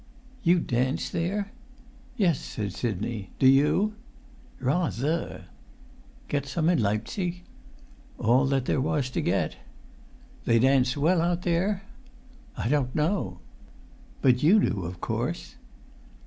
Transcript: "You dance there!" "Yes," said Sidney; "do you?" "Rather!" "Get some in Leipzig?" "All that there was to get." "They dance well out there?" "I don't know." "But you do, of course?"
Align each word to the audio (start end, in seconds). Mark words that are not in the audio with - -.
"You 0.41 0.59
dance 0.59 1.11
there!" 1.11 1.51
"Yes," 2.17 2.39
said 2.39 2.73
Sidney; 2.73 3.29
"do 3.37 3.45
you?" 3.45 3.93
"Rather!" 4.59 5.45
"Get 6.27 6.47
some 6.47 6.69
in 6.69 6.81
Leipzig?" 6.81 7.43
"All 8.17 8.47
that 8.47 8.65
there 8.65 8.81
was 8.81 9.11
to 9.11 9.21
get." 9.21 9.57
"They 10.45 10.57
dance 10.57 10.97
well 10.97 11.21
out 11.21 11.43
there?" 11.43 11.83
"I 12.57 12.67
don't 12.67 12.95
know." 12.95 13.41
"But 14.23 14.41
you 14.41 14.59
do, 14.59 14.85
of 14.85 15.01
course?" 15.01 15.57